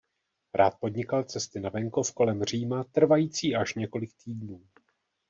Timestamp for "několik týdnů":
3.75-4.61